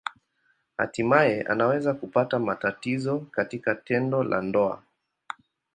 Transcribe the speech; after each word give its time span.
Hatimaye 0.77 1.41
anaweza 1.41 1.93
kupata 1.93 2.39
matatizo 2.39 3.19
katika 3.31 3.75
tendo 3.75 4.23
la 4.23 4.41
ndoa. 4.41 4.83